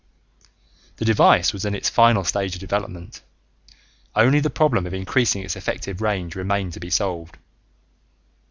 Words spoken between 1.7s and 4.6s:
its final stage of development; only the